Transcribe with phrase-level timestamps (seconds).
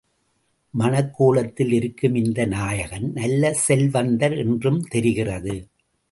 [0.73, 5.55] மணக்கோலத்திலிருக்கும் இந்த நாயகன் நல்ல செல்வந்தர் என்றும் தெரிகிறது.